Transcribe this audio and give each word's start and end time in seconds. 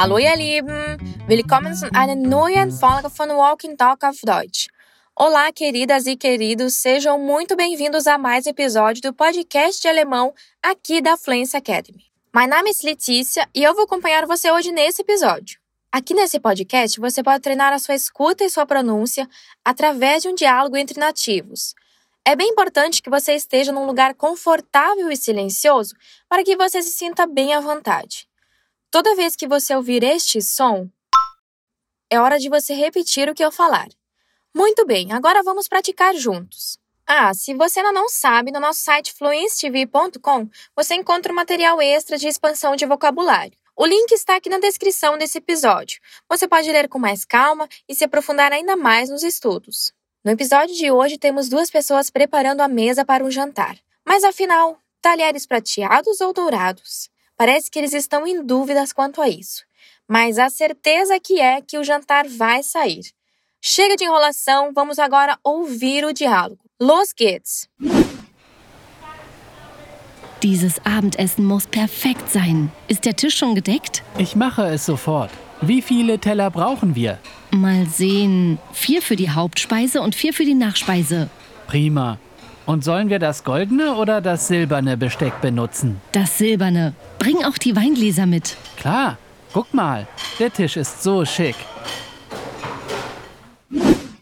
Hallo 0.00 0.16
ihr 0.16 0.36
Lieben, 0.36 0.96
willkommen 1.26 1.74
zu 1.74 1.92
einer 1.92 2.14
neuen 2.14 2.70
Folge 2.70 3.10
von 3.10 3.30
Walking 3.30 3.76
Talk 3.76 4.06
auf 4.06 4.20
Deutsch. 4.22 4.68
Olá, 5.16 5.52
queridas 5.52 6.06
e 6.06 6.16
queridos, 6.16 6.74
sejam 6.74 7.18
muito 7.18 7.56
bem-vindos 7.56 8.06
a 8.06 8.16
mais 8.16 8.46
um 8.46 8.50
episódio 8.50 9.02
do 9.02 9.12
podcast 9.12 9.82
de 9.82 9.88
alemão 9.88 10.32
aqui 10.62 11.00
da 11.00 11.16
Fluency 11.16 11.56
Academy. 11.56 12.04
My 12.32 12.46
name 12.46 12.70
is 12.70 12.82
Letícia 12.82 13.48
e 13.52 13.64
eu 13.64 13.74
vou 13.74 13.86
acompanhar 13.86 14.24
você 14.24 14.52
hoje 14.52 14.70
nesse 14.70 15.02
episódio. 15.02 15.58
Aqui 15.90 16.14
nesse 16.14 16.38
podcast, 16.38 17.00
você 17.00 17.20
pode 17.20 17.40
treinar 17.40 17.72
a 17.72 17.80
sua 17.80 17.96
escuta 17.96 18.44
e 18.44 18.50
sua 18.50 18.64
pronúncia 18.64 19.28
através 19.64 20.22
de 20.22 20.28
um 20.28 20.34
diálogo 20.36 20.76
entre 20.76 21.00
nativos. 21.00 21.74
É 22.24 22.36
bem 22.36 22.50
importante 22.50 23.02
que 23.02 23.10
você 23.10 23.34
esteja 23.34 23.72
num 23.72 23.84
lugar 23.84 24.14
confortável 24.14 25.10
e 25.10 25.16
silencioso 25.16 25.96
para 26.28 26.44
que 26.44 26.56
você 26.56 26.82
se 26.82 26.92
sinta 26.92 27.26
bem 27.26 27.52
à 27.52 27.58
vontade. 27.58 28.27
Toda 28.90 29.14
vez 29.14 29.36
que 29.36 29.46
você 29.46 29.76
ouvir 29.76 30.02
este 30.02 30.40
som, 30.40 30.88
é 32.10 32.18
hora 32.18 32.38
de 32.38 32.48
você 32.48 32.72
repetir 32.72 33.28
o 33.28 33.34
que 33.34 33.44
eu 33.44 33.52
falar. 33.52 33.88
Muito 34.54 34.86
bem, 34.86 35.12
agora 35.12 35.42
vamos 35.42 35.68
praticar 35.68 36.14
juntos. 36.14 36.78
Ah, 37.06 37.34
se 37.34 37.52
você 37.52 37.80
ainda 37.80 37.92
não 37.92 38.08
sabe, 38.08 38.50
no 38.50 38.58
nosso 38.58 38.80
site 38.80 39.12
fluencetv.com 39.12 40.48
você 40.74 40.94
encontra 40.94 41.30
um 41.30 41.36
material 41.36 41.82
extra 41.82 42.16
de 42.16 42.28
expansão 42.28 42.74
de 42.76 42.86
vocabulário. 42.86 43.58
O 43.76 43.84
link 43.84 44.10
está 44.12 44.36
aqui 44.36 44.48
na 44.48 44.58
descrição 44.58 45.18
desse 45.18 45.36
episódio. 45.36 46.00
Você 46.26 46.48
pode 46.48 46.72
ler 46.72 46.88
com 46.88 46.98
mais 46.98 47.26
calma 47.26 47.68
e 47.86 47.94
se 47.94 48.04
aprofundar 48.04 48.52
ainda 48.52 48.74
mais 48.74 49.10
nos 49.10 49.22
estudos. 49.22 49.92
No 50.24 50.32
episódio 50.32 50.74
de 50.74 50.90
hoje, 50.90 51.18
temos 51.18 51.50
duas 51.50 51.70
pessoas 51.70 52.08
preparando 52.08 52.62
a 52.62 52.68
mesa 52.68 53.04
para 53.04 53.22
um 53.22 53.30
jantar. 53.30 53.78
Mas 54.02 54.24
afinal, 54.24 54.80
talheres 55.02 55.46
prateados 55.46 56.22
ou 56.22 56.32
dourados? 56.32 57.10
Parece 57.38 57.70
que 57.70 57.78
eles 57.78 57.92
estão 57.94 58.26
em 58.26 58.44
dúvidas 58.44 58.92
quanto 58.92 59.22
a 59.22 59.28
isso. 59.28 59.62
Mas 60.08 60.38
a 60.38 60.50
certeza 60.50 61.20
que 61.20 61.38
é 61.40 61.62
que 61.62 61.78
o 61.78 61.84
jantar 61.84 62.26
vai 62.26 62.64
sair. 62.64 63.02
Chega 63.60 63.94
de 63.96 64.04
enrolação, 64.04 64.72
vamos 64.74 64.98
agora 64.98 65.38
ouvir 65.44 66.04
o 66.04 66.12
diálogo. 66.12 66.58
Los 66.80 67.12
geht's! 67.16 67.68
Dieses 70.42 70.80
Abendessen 70.84 71.44
muss 71.44 71.66
perfekt 71.66 72.28
sein. 72.30 72.72
Ist 72.88 73.04
der 73.04 73.14
Tisch 73.14 73.36
schon 73.36 73.54
gedeckt? 73.54 74.02
Ich 74.18 74.34
mache 74.34 74.62
es 74.74 74.84
sofort. 74.84 75.30
Wie 75.60 75.82
viele 75.82 76.18
Teller 76.18 76.50
brauchen 76.50 76.94
wir? 76.96 77.18
Mal 77.52 77.86
sehen. 77.86 78.58
Vier 78.72 79.00
für 79.00 79.16
die 79.16 79.30
Hauptspeise 79.30 80.00
und 80.00 80.14
vier 80.14 80.32
für 80.32 80.44
die 80.44 80.54
Nachspeise. 80.54 81.28
Prima. 81.66 82.18
Und 82.68 82.84
sollen 82.84 83.08
wir 83.08 83.18
das 83.18 83.44
goldene 83.44 83.94
oder 83.94 84.20
das 84.20 84.46
silberne 84.46 84.98
Besteck 84.98 85.40
benutzen? 85.40 86.02
Das 86.12 86.36
silberne. 86.36 86.94
Bring 87.18 87.42
auch 87.42 87.56
die 87.56 87.74
Weingläser 87.74 88.26
mit. 88.26 88.58
Klar. 88.76 89.16
Guck 89.54 89.72
mal, 89.72 90.06
der 90.38 90.52
Tisch 90.52 90.76
ist 90.76 91.02
so 91.02 91.24
schick. 91.24 91.56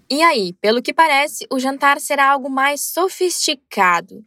E 0.08 0.22
aí, 0.22 0.53
pelo 0.61 0.80
que 0.80 0.94
parece, 0.94 1.44
o 1.50 1.58
jantar 1.58 1.98
será 1.98 2.30
algo 2.30 2.48
mais 2.48 2.83
sofisticado. 2.83 4.25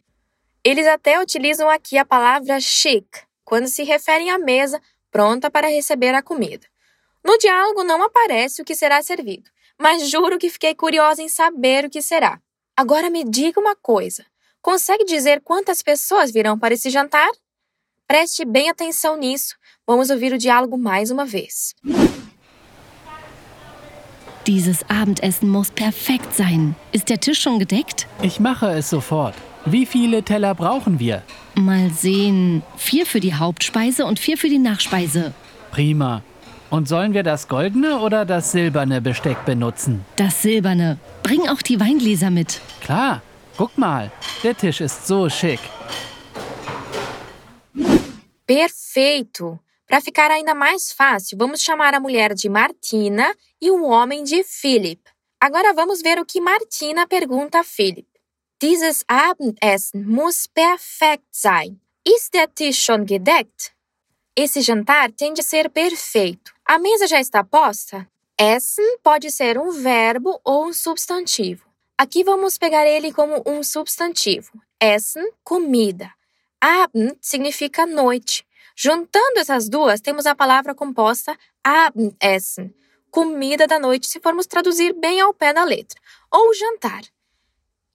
Eles 0.66 0.86
até 0.86 1.22
utilizam 1.22 1.70
aqui 1.70 1.98
a 1.98 2.04
palavra 2.04 2.60
chic 2.60 3.06
quando 3.46 3.68
se 3.68 3.84
referem 3.84 4.30
à 4.32 4.38
mesa 4.38 4.82
pronta 5.10 5.50
para 5.50 5.70
receber 5.70 6.14
a 6.14 6.22
comida. 6.22 6.68
No 7.24 7.38
diálogo 7.38 7.86
não 7.86 8.04
aparece 8.04 8.62
o 8.62 8.66
que 8.66 8.76
será 8.76 9.02
servido, 9.02 9.50
mas 9.80 10.10
juro 10.10 10.38
que 10.38 10.50
fiquei 10.50 10.76
curiosa 10.76 11.22
em 11.22 11.30
saber 11.30 11.86
o 11.86 11.90
que 11.90 12.02
será. 12.02 12.38
Agora 12.80 13.10
me 13.10 13.26
diga 13.26 13.60
uma 13.60 13.76
coisa: 13.76 14.24
consegue 14.62 15.04
dizer 15.04 15.42
quantas 15.42 15.84
pessoas 15.84 16.32
virão 16.32 16.58
para 16.58 16.74
esse 16.74 16.90
jantar? 16.90 17.30
Preste 18.08 18.46
bem 18.46 18.70
atenção 18.70 19.18
nisso. 19.18 19.58
Vamos 19.86 20.10
ouvir 20.10 20.32
o 20.32 20.38
diálogo 20.38 20.78
mais 20.78 21.12
uma 21.12 21.26
vez. 21.26 21.76
Dieses 24.48 24.82
Abendessen 24.88 25.50
muss 25.50 25.70
perfekt 25.70 26.34
sein. 26.34 26.74
Ist 26.94 27.10
der 27.10 27.20
Tisch 27.20 27.42
schon 27.42 27.60
gedeckt? 27.60 28.08
Ich 28.24 28.40
mache 28.40 28.70
es 28.70 28.90
sofort. 28.90 29.36
Wie 29.66 29.86
viele 29.86 30.24
Teller 30.24 30.56
brauchen 30.56 31.00
wir? 31.00 31.24
Mal 31.56 31.90
sehen. 31.90 32.64
Vier 32.78 33.06
für 33.06 33.20
die 33.20 33.34
Hauptspeise 33.34 34.06
und 34.06 34.20
vier 34.20 34.38
für 34.38 34.48
die 34.48 34.58
Nachspeise. 34.58 35.34
Prima. 35.70 36.24
Und 36.70 36.88
sollen 36.88 37.14
wir 37.14 37.24
das 37.24 37.48
goldene 37.48 38.00
oder 38.00 38.26
das 38.26 38.52
silberne 38.52 39.02
Besteck 39.02 39.44
benutzen? 39.46 40.06
Das 40.16 40.42
silberne. 40.42 40.98
Bring 41.24 41.50
auch 41.50 41.62
die 41.62 41.80
Weingläser 41.80 42.30
mit. 42.30 42.62
Klar. 42.82 43.22
Guck 43.58 43.78
mal, 43.78 44.12
der 44.44 44.56
Tisch 44.56 44.80
ist 44.80 45.06
so 45.06 45.30
schick. 45.30 45.60
Perfeito! 48.48 49.60
Para 49.86 50.02
ficar 50.02 50.32
ainda 50.32 50.54
mais 50.54 50.94
fácil, 50.94 51.38
vamos 51.38 51.62
chamar 51.62 51.94
a 51.94 52.00
mulher 52.00 52.34
de 52.34 52.48
Martina 52.48 53.36
e 53.60 53.70
o 53.70 53.84
homem 53.84 54.24
de 54.24 54.44
Philip. 54.44 55.02
Agora 55.42 55.74
vamos 55.74 56.02
ver 56.02 56.20
o 56.20 56.26
que 56.26 56.40
Martina 56.40 57.08
pergunta 57.08 57.60
a 57.60 57.64
Philip. 57.64 58.08
Dieses 58.62 59.04
Abendessen 59.08 60.06
muss 60.06 60.48
perfekt 60.48 61.28
sein. 61.32 61.82
Ist 62.06 62.34
der 62.34 62.48
Tisch 62.54 62.84
schon 62.84 63.06
gedeckt? 63.06 63.74
Esse 64.36 64.62
jantar 64.62 65.12
tem 65.12 65.34
de 65.34 65.44
ser 65.44 65.70
perfeito. 65.70 66.54
A 66.70 66.78
mesa 66.78 67.08
já 67.08 67.20
está 67.20 67.44
posta? 67.44 68.08
Essen 68.40 69.00
pode 69.02 69.32
ser 69.32 69.58
um 69.58 69.72
verbo 69.72 70.40
ou 70.46 70.68
um 70.68 70.72
substantivo. 70.72 71.68
Aqui 71.98 72.24
vamos 72.24 72.60
pegar 72.60 72.86
ele 72.86 73.12
como 73.12 73.42
um 73.44 73.64
substantivo. 73.64 74.52
Essen, 74.80 75.32
comida. 75.44 76.14
Abend 76.62 77.18
significa 77.20 77.88
noite. 77.88 78.46
Juntando 78.76 79.40
essas 79.40 79.68
duas, 79.68 80.00
temos 80.00 80.28
a 80.28 80.36
palavra 80.36 80.76
composta 80.76 81.36
Abendessen, 81.64 82.72
comida 83.10 83.66
da 83.66 83.80
noite, 83.80 84.08
se 84.08 84.20
formos 84.20 84.46
traduzir 84.46 84.94
bem 84.94 85.20
ao 85.20 85.34
pé 85.34 85.52
da 85.52 85.64
letra, 85.64 86.00
ou 86.32 86.54
jantar. 86.54 87.02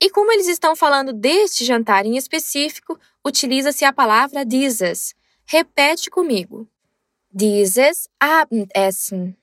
E 0.00 0.10
como 0.10 0.32
eles 0.32 0.48
estão 0.48 0.74
falando 0.74 1.12
deste 1.12 1.64
jantar 1.64 2.06
em 2.06 2.16
específico, 2.16 2.98
utiliza-se 3.24 3.84
a 3.84 3.92
palavra 3.92 4.44
dieses. 4.44 5.14
Repete 5.46 6.10
comigo. 6.10 6.68
Dieses 7.36 8.08
Abendessen. 8.20 9.36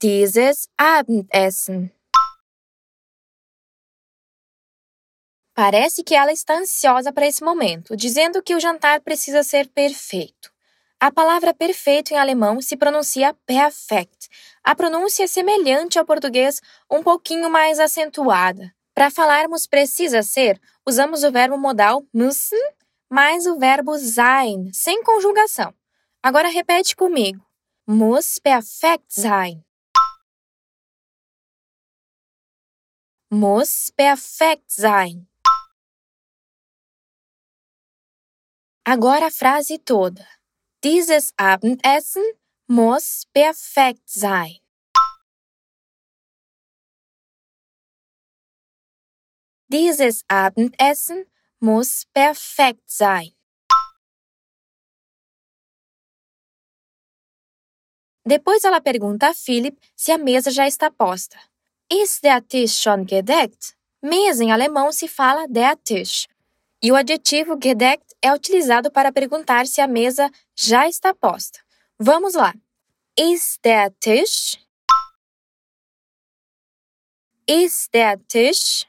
Dieses 0.00 0.68
Abendessen. 0.78 1.90
Parece 5.56 6.04
que 6.04 6.14
ela 6.14 6.30
está 6.30 6.54
ansiosa 6.54 7.12
para 7.12 7.26
esse 7.26 7.42
momento, 7.42 7.96
dizendo 7.96 8.40
que 8.44 8.54
o 8.54 8.60
jantar 8.60 9.00
precisa 9.00 9.42
ser 9.42 9.66
perfeito. 9.70 10.52
A 11.00 11.10
palavra 11.10 11.52
perfeito 11.52 12.12
em 12.12 12.16
alemão 12.16 12.62
se 12.62 12.76
pronuncia 12.76 13.34
perfect. 13.44 14.28
A 14.62 14.76
pronúncia 14.76 15.24
é 15.24 15.26
semelhante 15.26 15.98
ao 15.98 16.06
português, 16.06 16.60
um 16.88 17.02
pouquinho 17.02 17.50
mais 17.50 17.80
acentuada. 17.80 18.72
Para 18.94 19.10
falarmos 19.10 19.66
precisa 19.66 20.22
ser, 20.22 20.60
usamos 20.86 21.24
o 21.24 21.32
verbo 21.32 21.58
modal 21.58 22.06
müssen 22.14 22.60
mais 23.14 23.46
o 23.46 23.56
verbo 23.56 23.96
sein, 23.96 24.72
sem 24.72 25.00
conjugação. 25.04 25.72
Agora 26.20 26.48
repete 26.48 26.96
comigo. 26.96 27.40
Muss 27.86 28.40
perfekt 28.40 29.12
sein. 29.12 29.64
Muss 33.30 33.92
perfekt 33.92 34.68
sein. 34.68 35.28
Agora 38.84 39.28
a 39.28 39.30
frase 39.30 39.78
toda. 39.78 40.26
Dieses 40.82 41.32
Abendessen 41.36 42.24
muss 42.66 43.26
perfekt 43.32 44.10
sein. 44.10 44.58
Dieses 49.68 50.24
Abendessen 50.28 51.24
muss 51.64 52.04
perfekt 52.12 52.84
sein. 52.86 53.32
Depois 58.26 58.62
ela 58.64 58.82
pergunta 58.82 59.28
a 59.28 59.34
Philip 59.34 59.78
se 59.96 60.12
a 60.12 60.18
mesa 60.18 60.50
já 60.50 60.66
está 60.66 60.90
posta. 60.90 61.38
Ist 61.90 62.22
der 62.22 62.42
Tisch 62.42 62.82
schon 62.82 63.06
gedeckt? 63.06 63.74
Mesa 64.02 64.44
em 64.44 64.52
alemão 64.52 64.92
se 64.92 65.08
fala 65.08 65.48
der 65.48 65.76
Tisch. 65.76 66.26
E 66.82 66.92
o 66.92 66.96
adjetivo 66.96 67.58
gedeckt 67.58 68.14
é 68.20 68.30
utilizado 68.32 68.90
para 68.90 69.10
perguntar 69.10 69.66
se 69.66 69.80
a 69.80 69.86
mesa 69.86 70.30
já 70.54 70.86
está 70.86 71.14
posta. 71.14 71.60
Vamos 71.98 72.34
lá. 72.34 72.52
Ist 73.16 73.60
der 73.62 73.90
Tisch? 74.00 74.58
Ist 77.46 77.90
der 77.90 78.18
Tisch 78.26 78.86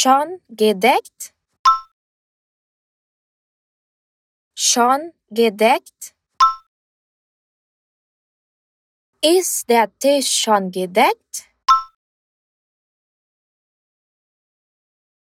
schon 0.00 0.42
gedeckt? 0.48 1.34
Schon 4.56 5.12
gedeckt? 5.30 6.14
Ist 9.22 9.68
der 9.68 9.86
Tisch 9.98 10.30
schon 10.42 10.70
gedeckt? 10.70 11.34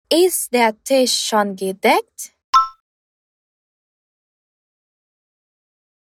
Ist 0.09 0.51
der 0.53 0.71
Tisch 0.83 1.17
schon 1.27 1.55
gedeckt? 1.55 2.35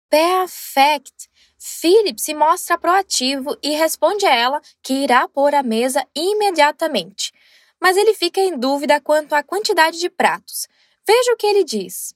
Perfect! 0.10 1.30
Philip 1.58 2.20
se 2.20 2.34
mostra 2.34 2.78
proativo 2.78 3.58
e 3.62 3.76
responde 3.76 4.26
a 4.26 4.36
ela 4.36 4.62
que 4.84 4.94
irá 4.94 5.28
pôr 5.28 5.54
a 5.54 5.64
mesa 5.64 6.08
imediatamente. 6.16 7.34
Mas 7.82 7.98
ele 7.98 8.14
fica 8.14 8.40
em 8.40 8.58
dúvida 8.58 9.00
quanto 9.02 9.34
à 9.34 9.44
quantidade 9.44 10.00
de 10.00 10.10
pratos. 10.10 10.68
Veja 11.08 11.34
o 11.34 11.38
que 11.38 11.48
ele 11.48 11.64
diz. 11.64 12.14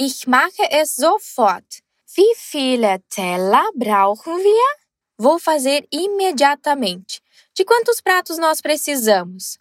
Ich 0.00 0.26
mache 0.26 0.62
es 0.70 0.94
sofort. 0.96 1.82
Wie 2.16 2.34
viele 2.34 2.98
Teller 3.08 3.70
brauchen 3.74 4.36
wir? 4.36 4.76
Vou 5.18 5.38
fazer 5.38 5.86
imediatamente. 5.92 7.20
De 7.54 7.64
quantos 7.64 8.00
pratos 8.00 8.38
nós 8.38 8.60
precisamos? 8.60 9.58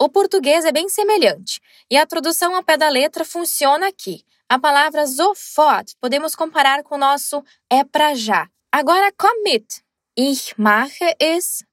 O 0.00 0.08
português 0.08 0.64
é 0.64 0.72
bem 0.72 0.88
semelhante 0.88 1.60
e 1.90 1.96
a 1.96 2.06
tradução 2.06 2.54
ao 2.54 2.64
pé 2.64 2.76
da 2.78 2.88
letra 2.88 3.24
funciona 3.24 3.88
aqui. 3.88 4.24
A 4.48 4.58
palavra 4.58 5.06
sofort 5.06 5.92
podemos 6.00 6.34
comparar 6.34 6.82
com 6.82 6.94
o 6.94 6.98
nosso 6.98 7.44
é 7.68 7.84
pra 7.84 8.14
já. 8.14 8.48
Agora 8.72 9.12
commit. 9.12 9.82
Ich 10.16 10.54
mache 10.56 11.14
es 11.18 11.64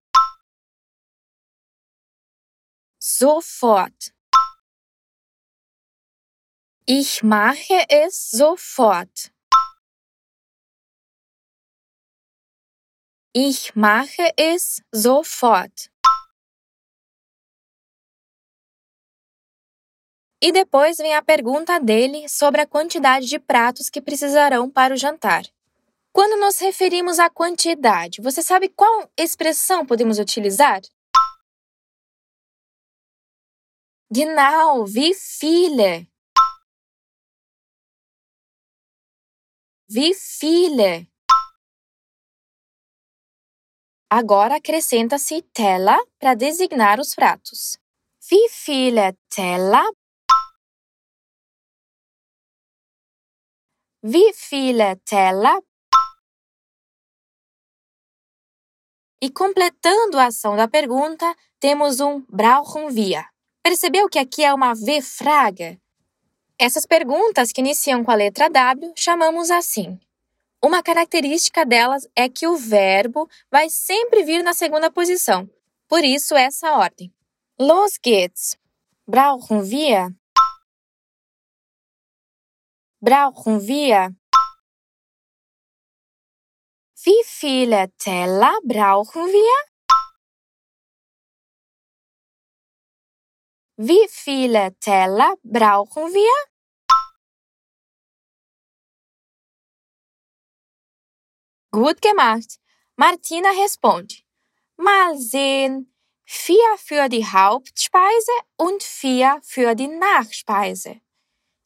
sofort. 3.08 4.14
Ich 6.86 7.24
mache 7.24 7.86
es 7.90 8.32
sofort. 8.32 9.32
Ich 13.34 13.74
mache 13.76 14.34
es 14.36 14.82
sofort. 14.94 15.90
E 20.42 20.52
depois 20.52 20.98
vem 20.98 21.16
a 21.16 21.22
pergunta 21.22 21.80
dele 21.80 22.28
sobre 22.28 22.62
a 22.62 22.68
quantidade 22.68 23.26
de 23.26 23.40
pratos 23.40 23.90
que 23.90 24.02
precisarão 24.02 24.70
para 24.70 24.94
o 24.94 24.98
jantar. 24.98 25.46
Quando 26.12 26.40
nos 26.40 26.60
referimos 26.60 27.20
à 27.20 27.30
quantidade, 27.30 28.22
você 28.22 28.42
sabe 28.42 28.70
qual 28.70 29.10
expressão 29.18 29.86
podemos 29.86 30.20
utilizar? 30.20 30.82
Genau, 34.10 34.86
wie 34.88 35.14
viele? 35.14 36.08
Wie 39.90 40.14
viele? 40.14 41.08
Agora 44.10 44.56
acrescenta-se 44.56 45.42
tela 45.54 45.98
para 46.18 46.34
designar 46.36 47.00
os 47.00 47.14
pratos. 47.14 47.78
Wie 48.30 48.48
viele 48.50 49.18
Teller 49.30 49.90
Wie 54.02 54.32
viele 54.34 54.96
Teller? 55.04 55.60
E 59.22 59.30
completando 59.30 60.18
a 60.18 60.28
ação 60.28 60.56
da 60.56 60.68
pergunta, 60.68 61.36
temos 61.60 62.00
um 62.00 62.22
brauchen 62.30 62.90
wir. 62.94 63.26
Percebeu 63.68 64.08
que 64.08 64.18
aqui 64.18 64.46
é 64.46 64.54
uma 64.54 64.74
V-fraga? 64.74 65.78
Essas 66.58 66.86
perguntas 66.86 67.52
que 67.52 67.60
iniciam 67.60 68.02
com 68.02 68.10
a 68.10 68.16
letra 68.16 68.50
W 68.50 68.94
chamamos 68.96 69.52
assim. 69.52 70.00
Uma 70.64 70.82
característica 70.82 71.66
delas 71.66 72.08
é 72.16 72.30
que 72.30 72.48
o 72.48 72.56
verbo 72.56 73.30
vai 73.52 73.70
sempre 73.70 74.24
vir 74.24 74.42
na 74.42 74.54
segunda 74.54 74.90
posição, 74.90 75.50
por 75.86 76.02
isso 76.02 76.34
essa 76.34 76.78
ordem. 76.78 77.14
Los 77.60 78.00
geht's. 78.02 78.58
Brauchen 79.06 79.62
wir? 79.70 80.16
Brauchen 83.02 83.60
wir? 83.60 84.16
Wie 87.06 87.22
viele 87.26 87.90
Teller 87.98 88.62
brauchen 88.64 89.26
wir? 89.26 89.77
Wie 93.80 94.08
viele 94.10 94.76
Teller 94.80 95.36
brauchen 95.44 96.12
wir? 96.12 96.34
Gut 101.72 102.02
gemacht. 102.02 102.60
Martina 102.96 103.52
responde. 103.52 104.16
Mal 104.78 105.16
sehen. 105.20 105.94
Vier 106.26 106.78
für 106.80 107.08
die 107.08 107.24
Hauptspeise 107.24 108.32
und 108.58 108.82
vier 108.82 109.40
für 109.44 109.76
die 109.76 109.88
Nachspeise. 109.88 111.00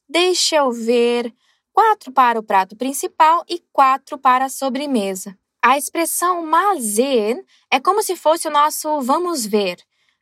Deixa 0.06 0.58
eu 0.58 0.72
ver. 0.74 1.31
Quatro 1.72 2.12
para 2.12 2.40
o 2.40 2.44
prato 2.44 2.75
principal 2.75 3.46
e 3.48 3.63
quatro 3.72 4.18
para 4.18 4.46
a 4.46 4.50
sobremesa. 4.50 5.38
A 5.62 5.78
expressão 5.78 6.46
mal 6.46 6.78
sehen 6.81 7.46
é 7.72 7.80
como 7.80 8.04
se 8.04 8.18
fosse 8.18 8.50
o 8.50 8.52
nosso 8.52 9.00
vamos 9.00 9.46
ver, 9.46 9.78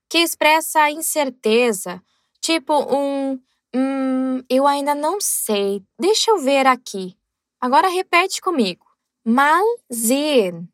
que 0.10 0.18
expressa 0.18 0.90
incerteza, 0.90 2.02
tipo 2.42 2.74
um 2.94 3.40
hum, 3.76 4.44
eu 4.50 4.66
ainda 4.66 4.96
não 4.96 5.22
sei, 5.22 5.84
deixa 6.00 6.32
eu 6.32 6.40
ver 6.40 6.66
aqui. 6.66 7.16
Agora 7.62 7.88
repete 7.88 8.42
comigo. 8.42 8.86
Mal 9.24 9.64
sehen. 9.92 10.68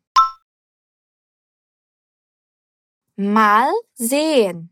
Mal 3.18 3.74
sehen. 3.94 4.70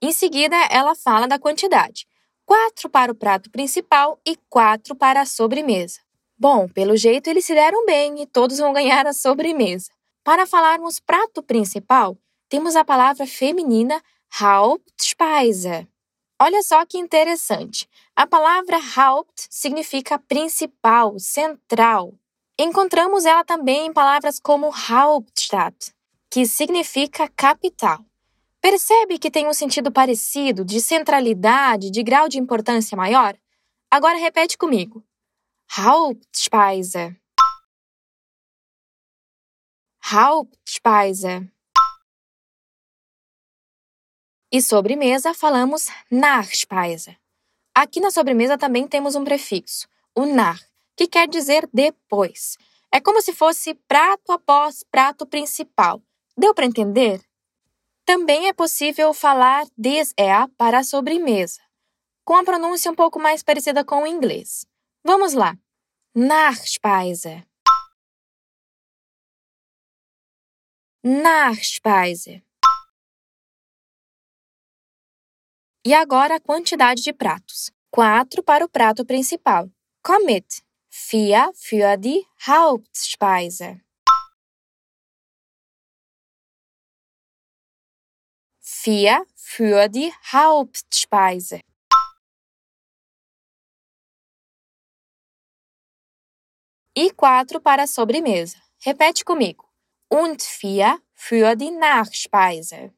Em 0.00 0.12
seguida, 0.12 0.56
ela 0.70 0.94
fala 0.94 1.26
da 1.26 1.38
quantidade: 1.38 2.06
quatro 2.46 2.88
para 2.88 3.12
o 3.12 3.14
prato 3.14 3.50
principal 3.50 4.20
e 4.26 4.36
quatro 4.48 4.94
para 4.94 5.20
a 5.20 5.26
sobremesa. 5.26 6.00
Bom, 6.38 6.68
pelo 6.68 6.96
jeito 6.96 7.28
eles 7.28 7.44
se 7.44 7.54
deram 7.54 7.84
bem 7.84 8.22
e 8.22 8.26
todos 8.26 8.58
vão 8.58 8.72
ganhar 8.72 9.06
a 9.06 9.12
sobremesa. 9.12 9.90
Para 10.24 10.46
falarmos 10.46 11.00
prato 11.00 11.42
principal, 11.42 12.16
temos 12.48 12.76
a 12.76 12.84
palavra 12.84 13.26
feminina 13.26 14.00
Hauptspeise. 14.40 15.88
Olha 16.40 16.62
só 16.62 16.84
que 16.86 16.98
interessante. 16.98 17.88
A 18.14 18.26
palavra 18.26 18.78
Haupt 18.96 19.46
significa 19.50 20.18
principal, 20.18 21.18
central. 21.18 22.14
Encontramos 22.58 23.24
ela 23.24 23.44
também 23.44 23.86
em 23.86 23.92
palavras 23.92 24.38
como 24.38 24.70
Hauptstadt, 24.70 25.92
que 26.30 26.46
significa 26.46 27.28
capital. 27.28 28.04
Percebe 28.60 29.18
que 29.18 29.30
tem 29.30 29.48
um 29.48 29.52
sentido 29.52 29.90
parecido, 29.90 30.64
de 30.64 30.80
centralidade, 30.80 31.90
de 31.90 32.02
grau 32.02 32.28
de 32.28 32.38
importância 32.38 32.96
maior? 32.96 33.36
Agora 33.90 34.18
repete 34.18 34.56
comigo. 34.56 35.04
Hauptspeise. 35.78 37.21
Hauptspeise. 40.14 41.50
E 44.52 44.60
sobremesa 44.60 45.32
falamos 45.32 45.86
Nachspeise. 46.10 47.16
Aqui 47.74 47.98
na 47.98 48.10
sobremesa 48.10 48.58
também 48.58 48.86
temos 48.86 49.14
um 49.14 49.24
prefixo, 49.24 49.88
o 50.14 50.26
nach, 50.26 50.62
que 50.94 51.08
quer 51.08 51.26
dizer 51.26 51.66
depois. 51.72 52.58
É 52.92 53.00
como 53.00 53.22
se 53.22 53.32
fosse 53.32 53.72
prato 53.88 54.32
após 54.32 54.84
prato 54.90 55.24
principal. 55.24 56.02
Deu 56.36 56.54
para 56.54 56.66
entender? 56.66 57.18
Também 58.04 58.48
é 58.48 58.52
possível 58.52 59.14
falar 59.14 59.66
dessert 59.78 60.50
para 60.58 60.80
a 60.80 60.84
sobremesa, 60.84 61.62
com 62.22 62.36
a 62.36 62.44
pronúncia 62.44 62.92
um 62.92 62.94
pouco 62.94 63.18
mais 63.18 63.42
parecida 63.42 63.82
com 63.82 64.02
o 64.02 64.06
inglês. 64.06 64.66
Vamos 65.02 65.32
lá. 65.32 65.56
Nachspeise. 66.14 67.50
Nachspeise. 71.04 72.42
E 75.84 75.92
agora 75.94 76.36
a 76.36 76.40
quantidade 76.40 77.02
de 77.02 77.12
pratos. 77.12 77.70
Quatro 77.90 78.42
para 78.42 78.64
o 78.64 78.68
prato 78.68 79.04
principal. 79.04 79.68
Commit. 80.02 80.62
Vier 80.88 81.50
für 81.54 81.96
die 81.96 82.22
Hauptspeise. 82.46 83.82
vier 88.82 89.24
für 89.36 89.88
die 89.88 90.12
Hauptspeise. 90.32 91.60
E 96.94 97.12
quatro 97.12 97.60
para 97.60 97.84
a 97.84 97.86
sobremesa. 97.86 98.60
Repete 98.84 99.24
comigo. 99.24 99.71
Und 100.12 100.42
vier 100.42 101.00
für 101.14 101.56
die 101.56 101.70
Nachspeise. 101.70 102.92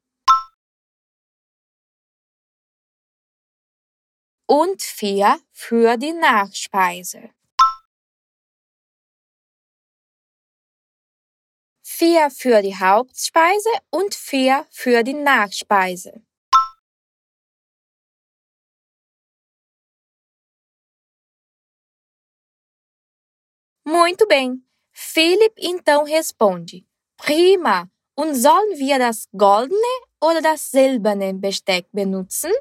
Und 4.46 4.82
vier 4.82 5.38
für 5.52 5.96
die 5.96 6.12
Nachspeise. 6.12 7.30
vier 11.96 12.28
für 12.30 12.60
die 12.60 12.76
Hauptspeise 12.76 13.70
und 13.90 14.14
vier 14.14 14.66
für 14.70 15.04
die 15.04 15.14
Nachspeise. 15.14 16.12
Muito 23.84 24.26
bem. 24.26 24.66
Philipp 24.92 25.54
então 25.58 26.04
responde: 26.04 26.84
Prima. 27.16 27.88
Und 28.16 28.34
sollen 28.36 28.78
wir 28.78 28.98
das 28.98 29.28
goldene 29.32 29.76
oder 30.20 30.40
das 30.40 30.70
silberne 30.70 31.34
Besteck 31.34 31.88
benutzen? 31.92 32.52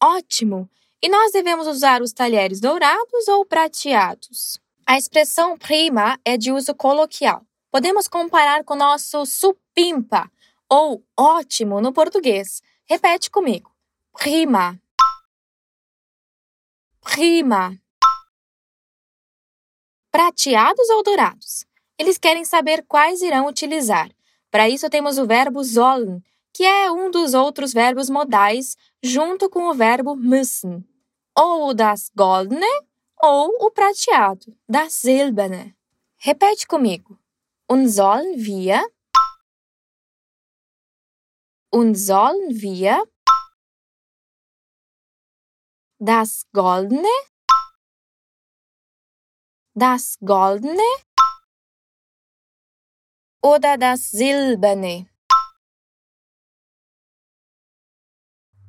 Ótimo! 0.00 0.68
E 1.02 1.08
nós 1.08 1.32
devemos 1.32 1.66
usar 1.66 2.00
os 2.00 2.12
talheres 2.12 2.60
dourados 2.60 3.28
ou 3.28 3.44
prateados? 3.44 4.58
A 4.86 4.96
expressão 4.96 5.58
prima 5.58 6.18
é 6.24 6.36
de 6.38 6.50
uso 6.50 6.74
coloquial. 6.74 7.44
Podemos 7.70 8.08
comparar 8.08 8.64
com 8.64 8.74
o 8.74 8.78
nosso 8.78 9.26
supimpa 9.26 10.30
ou 10.68 11.04
ótimo 11.18 11.80
no 11.80 11.92
português. 11.92 12.62
Repete 12.86 13.30
comigo. 13.30 13.70
Prima. 14.12 14.80
Prima. 17.02 17.78
Prateados 20.10 20.88
ou 20.90 21.02
dourados? 21.02 21.66
Eles 21.98 22.18
querem 22.18 22.44
saber 22.44 22.84
quais 22.86 23.22
irão 23.22 23.46
utilizar. 23.46 24.10
Para 24.50 24.68
isso 24.68 24.88
temos 24.90 25.18
o 25.18 25.26
verbo 25.26 25.62
sollen, 25.64 26.22
que 26.52 26.64
é 26.64 26.90
um 26.90 27.10
dos 27.10 27.34
outros 27.34 27.72
verbos 27.72 28.08
modais, 28.08 28.76
junto 29.02 29.50
com 29.50 29.68
o 29.68 29.74
verbo 29.74 30.14
müssen. 30.14 30.84
Ou 31.36 31.70
o 31.70 31.74
das 31.74 32.10
goldene 32.14 32.66
ou 33.22 33.48
o 33.60 33.70
prateado, 33.70 34.56
das 34.68 34.94
silberne. 34.94 35.74
Repete 36.18 36.66
comigo. 36.66 37.18
Und 37.68 37.88
sollen 37.88 38.36
wir 38.36 38.82
und 41.72 41.96
sollen 41.96 42.50
wir 42.50 43.02
das 45.98 46.44
goldene 46.52 47.08
das 49.74 50.16
goldene 50.20 50.82
oder 53.44 53.76
das 53.76 54.10
silberne 54.10 55.06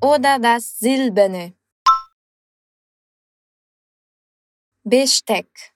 oder 0.02 0.38
das 0.38 0.78
silberne 0.78 1.56
Besteck 4.84 5.74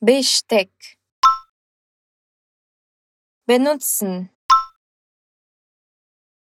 Besteck 0.00 0.98
benutzen 3.46 4.28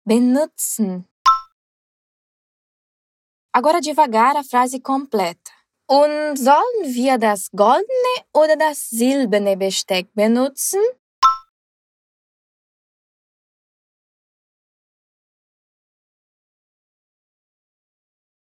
benutzen 0.04 1.08
Agora 3.54 3.80
devagar 3.80 4.36
a 4.36 4.44
frase 4.44 4.80
completa. 4.80 5.57
Und 5.90 6.36
sollen 6.36 6.84
wir 6.84 7.18
das 7.18 7.50
goldene 7.52 8.16
oder 8.34 8.58
das 8.58 8.90
silberne 8.90 9.56
Besteck 9.56 10.14
benutzen? 10.14 10.82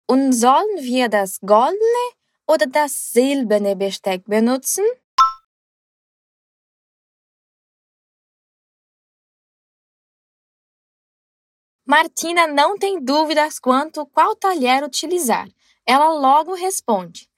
Und 0.07 0.33
sollen 0.33 0.79
wir 0.83 1.09
das 1.09 1.41
goldene 1.41 2.05
oder 2.47 2.69
das 2.69 3.13
silberne 3.13 3.75
Besteck 3.75 4.25
benutzen? 4.27 4.85
Martina 11.85 12.47
não 12.47 12.79
tem 12.79 13.05
dúvidas 13.05 13.59
quanto 13.59 14.07
qual 14.07 14.37
talher 14.37 14.85
utilizar. 14.85 15.49
Ela 15.85 16.13
logo 16.13 16.55
responde: 16.55 17.32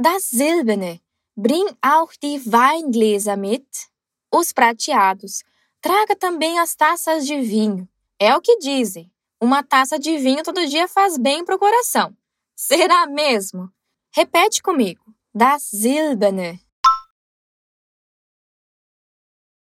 Das 0.00 0.24
silberne. 0.24 1.00
Bring 1.36 1.66
auch 1.82 2.12
die 2.22 2.40
Weingläser 2.46 3.36
mit. 3.36 3.88
Os 4.32 4.52
prateados. 4.52 5.42
Traga 5.80 6.14
também 6.14 6.58
as 6.60 6.76
taças 6.76 7.26
de 7.26 7.40
vinho. 7.40 7.88
É 8.16 8.36
o 8.36 8.40
que 8.40 8.58
dizem. 8.58 9.10
Uma 9.40 9.64
taça 9.64 9.98
de 9.98 10.16
vinho 10.18 10.44
todo 10.44 10.66
dia 10.68 10.86
faz 10.86 11.18
bem 11.18 11.44
para 11.44 11.56
o 11.56 11.58
coração. 11.58 12.16
Será 12.54 13.06
mesmo? 13.06 13.72
Repete 14.14 14.62
comigo. 14.62 15.12
Das 15.34 15.64
silberne. 15.64 16.60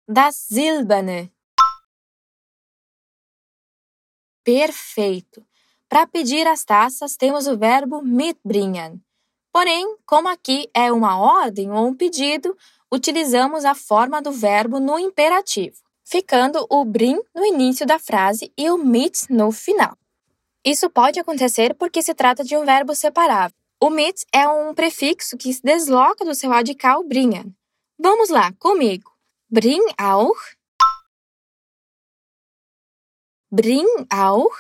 Das 0.09 0.37
silberne. 0.37 1.33
Perfeito. 4.45 5.45
Para 5.88 6.07
pedir 6.07 6.47
as 6.47 6.64
taças, 6.64 7.17
temos 7.17 7.49
o 7.49 7.59
verbo 7.59 8.02
mitbringen. 8.02 9.02
Porém, 9.52 9.97
como 10.06 10.28
aqui 10.28 10.68
é 10.73 10.90
uma 10.90 11.18
ordem 11.18 11.71
ou 11.71 11.87
um 11.87 11.94
pedido, 11.94 12.56
utilizamos 12.90 13.64
a 13.64 13.75
forma 13.75 14.23
do 14.23 14.32
verbo 14.32 14.80
no 14.80 14.99
imperativo, 14.99 15.76
ficando 16.04 16.66
o 16.71 16.85
bring 16.85 17.21
no 17.35 17.44
início 17.44 17.87
da 17.87 17.99
frase 17.99 18.52
e 18.56 18.71
o 18.71 18.78
mit 18.78 19.30
no 19.30 19.52
final. 19.52 19.97
Isso 20.64 20.88
pode 20.88 21.21
acontecer 21.21 21.75
porque 21.75 22.02
se 22.02 22.14
trata 22.14 22.42
de 22.42 22.56
um 22.56 22.64
verbo 22.64 22.94
separável. 22.94 23.56
O 23.80 23.90
mit 23.90 24.25
é 24.32 24.49
um 24.49 24.73
prefixo 24.73 25.37
que 25.37 25.52
se 25.52 25.61
desloca 25.62 26.25
do 26.25 26.35
seu 26.35 26.50
radical 26.50 27.02
bringen. 27.04 27.54
Vamos 27.99 28.30
lá, 28.30 28.52
comigo. 28.59 29.11
Bring 29.50 29.82
auch 30.00 30.38
Bring 33.54 33.87
auch 34.09 34.56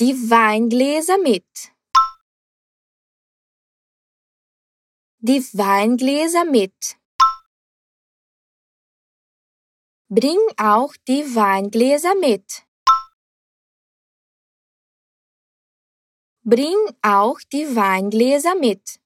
die 0.00 0.12
Weingläser 0.28 1.18
mit. 1.18 1.75
Die 5.28 5.42
Weingläser 5.54 6.44
mit. 6.44 6.96
Bring 10.08 10.38
auch 10.56 10.94
die 11.08 11.24
Weingläser 11.34 12.14
mit. 12.14 12.62
Bring 16.44 16.76
auch 17.02 17.40
die 17.52 17.74
Weingläser 17.74 18.54
mit. 18.54 19.00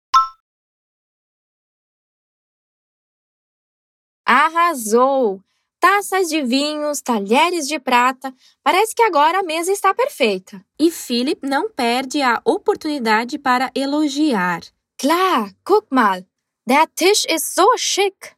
Arrasou! 4.27 5.43
taças 5.81 6.29
de 6.29 6.43
vinhos, 6.45 7.01
talheres 7.01 7.67
de 7.67 7.81
prata. 7.81 8.31
Parece 8.63 8.95
que 8.95 9.03
agora 9.03 9.39
a 9.39 9.43
mesa 9.43 9.73
está 9.73 9.95
perfeita. 9.95 10.63
E 10.79 10.91
Philip 10.91 11.47
não 11.47 11.71
perde 11.71 12.21
a 12.21 12.43
oportunidade 12.45 13.39
para 13.39 13.71
elogiar. 13.75 14.61
Klar, 15.01 15.55
guck 15.65 15.87
mal, 15.91 16.27
der 16.67 16.87
Tisch 16.95 17.25
ist 17.25 17.55
so 17.55 17.67
schick. 17.79 18.37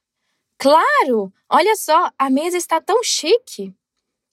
Claro, 0.56 1.32
olha 1.50 1.74
só, 1.74 2.08
a 2.16 2.30
mesa 2.30 2.56
está 2.56 2.80
tão 2.80 3.02
chique. 3.02 3.74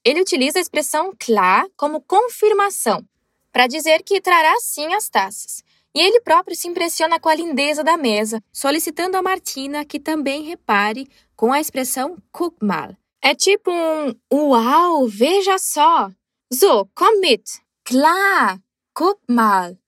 Ele 0.06 0.22
utiliza 0.22 0.60
a 0.60 0.62
expressão 0.62 1.12
klar 1.20 1.66
como 1.76 2.02
confirmação, 2.02 3.04
para 3.52 3.66
dizer 3.66 4.04
que 4.04 4.22
trará 4.22 4.56
sim 4.60 4.94
as 4.94 5.10
taças. 5.10 5.64
E 5.92 6.00
ele 6.00 6.22
próprio 6.22 6.56
se 6.56 6.68
impressiona 6.68 7.20
com 7.20 7.30
a 7.30 7.34
lindeza 7.34 7.84
da 7.84 7.98
mesa, 7.98 8.44
solicitando 8.54 9.18
a 9.18 9.24
Martina 9.24 9.84
que 9.84 10.00
também 10.00 10.44
repare 10.44 11.10
com 11.36 11.52
a 11.52 11.60
expressão 11.60 12.16
guck 12.32 12.64
mal. 12.64 12.96
É 13.24 13.34
tipo 13.34 13.72
um 13.72 14.14
Uau, 14.32 15.08
veja 15.08 15.58
só. 15.58 16.12
So, 16.54 16.88
komm 16.94 17.22
mit. 17.22 17.60
Klar, 17.84 18.62
guck 18.96 19.20
mal. 19.28 19.79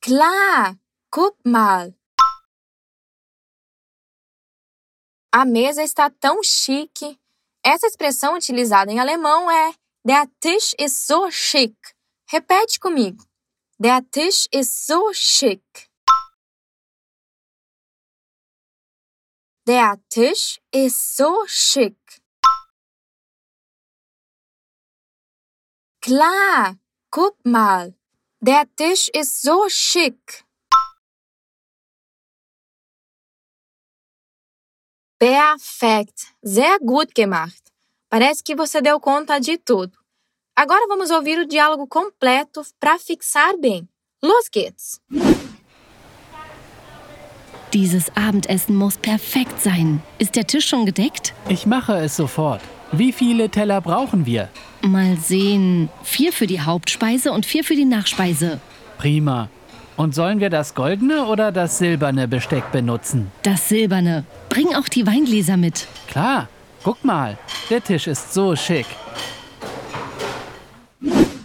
Klar, 0.00 0.78
guck 1.12 1.36
mal. 1.44 1.92
A 5.32 5.44
mesa 5.44 5.82
está 5.82 6.08
tão 6.08 6.42
chique. 6.42 7.20
Essa 7.64 7.86
expressão 7.86 8.34
utilizada 8.34 8.92
em 8.92 9.00
alemão 9.00 9.50
é 9.50 9.74
Der 10.04 10.26
Tisch 10.40 10.74
ist 10.78 11.06
so 11.06 11.30
schick. 11.30 11.76
Repete 12.30 12.78
comigo. 12.78 13.24
Der 13.78 14.00
Tisch 14.10 14.46
ist 14.52 14.86
so 14.86 15.12
schick. 15.12 15.90
Der 19.66 19.98
Tisch 20.08 20.60
ist 20.72 21.16
so 21.16 21.44
schick. 21.46 21.98
Klar, 26.00 26.78
guck 27.10 27.36
mal. 27.44 27.97
Der 28.40 28.66
Tisch 28.76 29.10
ist 29.14 29.42
so 29.42 29.68
schick. 29.68 30.44
Perfect! 35.18 36.32
Sehr 36.40 36.78
gut 36.78 37.12
gemacht! 37.16 37.72
Parece 38.08 38.44
que 38.44 38.54
você 38.54 38.80
deu 38.80 39.00
conta 39.00 39.40
de 39.40 39.58
tudo. 39.58 39.98
Agora 40.54 40.86
vamos 40.86 41.10
ouvir 41.10 41.40
o 41.40 41.46
diálogo 41.46 41.88
completo 41.88 42.62
para 42.78 42.96
fixar 42.96 43.56
bem. 43.56 43.88
Los 44.22 44.48
geht's! 44.48 45.00
Dieses 47.74 48.16
Abendessen 48.16 48.74
muss 48.74 48.96
perfekt 48.96 49.60
sein. 49.60 50.02
Ist 50.18 50.36
der 50.36 50.46
Tisch 50.46 50.66
schon 50.66 50.86
gedeckt? 50.86 51.34
Ich 51.50 51.66
mache 51.66 51.96
es 51.98 52.16
sofort. 52.16 52.62
Wie 52.92 53.12
viele 53.12 53.50
Teller 53.50 53.82
brauchen 53.82 54.24
wir? 54.24 54.48
Mal 54.80 55.18
sehen. 55.18 55.90
Vier 56.02 56.32
für 56.32 56.46
die 56.46 56.62
Hauptspeise 56.62 57.30
und 57.30 57.44
vier 57.44 57.64
für 57.64 57.74
die 57.74 57.84
Nachspeise. 57.84 58.60
Prima. 58.96 59.50
Und 59.98 60.14
sollen 60.14 60.40
wir 60.40 60.48
das 60.48 60.74
goldene 60.74 61.26
oder 61.26 61.52
das 61.52 61.76
silberne 61.76 62.26
Besteck 62.26 62.72
benutzen? 62.72 63.30
Das 63.42 63.68
silberne. 63.68 64.24
Bring 64.48 64.74
auch 64.74 64.88
die 64.88 65.06
Weingläser 65.06 65.58
mit. 65.58 65.88
Klar, 66.06 66.48
guck 66.82 67.04
mal, 67.04 67.36
der 67.68 67.82
Tisch 67.84 68.06
ist 68.06 68.32
so 68.32 68.56
schick. 68.56 68.86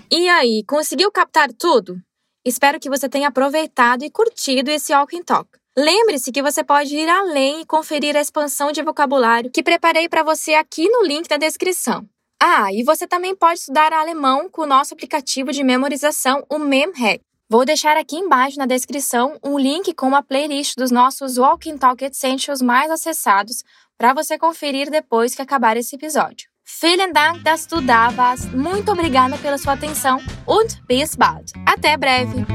E 0.10 0.30
aí, 0.30 0.63
conseguiu 0.65 1.12
captar 1.12 1.50
tudo? 1.60 2.00
Espero 2.46 2.80
que 2.80 2.89
você 2.89 3.10
tenha 3.10 3.27
aproveitado 3.30 4.06
e 4.06 4.10
curtido 4.12 4.70
esse 4.70 4.94
Walking 4.94 5.24
Talk. 5.24 5.50
Lembre-se 5.75 6.32
que 6.32 6.42
você 6.42 6.63
pode 6.63 6.96
ir 6.96 7.10
além 7.10 7.62
e 7.62 7.65
conferir 7.65 8.15
a 8.15 8.22
expansão 8.22 8.72
de 8.72 8.84
vocabulário 8.84 9.50
que 9.51 9.63
preparei 9.63 10.08
para 10.08 10.22
você 10.22 10.53
aqui 10.53 10.88
no 10.88 11.03
link 11.03 11.27
da 11.27 11.38
descrição. 11.38 12.08
Ah, 12.39 12.72
e 12.72 12.84
você 12.84 13.08
também 13.08 13.36
pode 13.36 13.60
estudar 13.60 13.92
alemão 13.92 14.50
com 14.50 14.63
o 14.63 14.68
nosso 14.68 14.94
aplicativo 14.94 15.51
de 15.51 15.63
memorização, 15.63 16.46
o 16.50 16.60
MemHack. 16.60 17.22
Vou 17.50 17.65
deixar 17.65 17.98
aqui 17.98 18.18
embaixo 18.18 18.58
na 18.58 18.65
descrição 18.65 19.38
um 19.44 19.58
link 19.58 19.94
com 19.94 20.08
uma 20.08 20.22
playlist 20.22 20.75
dos 20.75 20.92
nossos 20.92 21.38
Walking 21.38 21.77
Talk 21.77 22.03
Essentials 22.03 22.62
mais 22.62 22.92
acessados 22.92 23.63
para 23.98 24.13
você 24.13 24.38
conferir 24.38 24.92
depois 24.92 25.34
que 25.34 25.42
acabar 25.42 25.77
esse 25.77 25.96
episódio. 25.96 26.50
Vielen 26.82 27.12
Dank, 27.13 27.44
dass 27.44 27.65
du 27.65 27.82
da 27.82 28.10
warst. 28.10 28.51
Muito 28.53 28.92
obrigada 28.92 29.38
pela 29.38 29.58
sua 29.58 29.74
atenção 29.74 30.20
und 30.48 30.82
bis 30.88 31.15
bald. 31.15 31.51
Até 31.65 31.98
breve. 31.98 32.46